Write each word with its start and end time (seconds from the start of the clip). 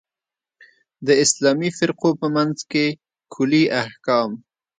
د 1.07 1.09
اسلامي 1.23 1.69
فرقو 1.77 2.09
په 2.21 2.27
منځ 2.35 2.57
کې 2.71 2.85
کُلي 3.33 3.63
احکام. 3.81 4.29